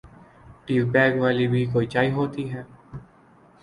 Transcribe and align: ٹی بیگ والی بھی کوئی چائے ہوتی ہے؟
ٹی 0.65 0.75
بیگ 0.93 1.13
والی 1.21 1.47
بھی 1.47 1.65
کوئی 1.73 1.85
چائے 1.87 2.11
ہوتی 2.11 2.51
ہے؟ 2.53 2.63